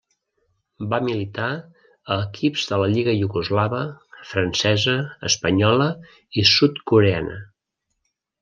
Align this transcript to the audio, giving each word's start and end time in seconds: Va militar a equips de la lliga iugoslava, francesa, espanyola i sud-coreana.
Va 0.93 0.99
militar 1.09 1.49
a 2.15 2.17
equips 2.29 2.63
de 2.71 2.79
la 2.83 2.89
lliga 2.95 3.15
iugoslava, 3.17 3.83
francesa, 4.33 4.97
espanyola 5.33 5.91
i 6.45 6.49
sud-coreana. 6.57 7.39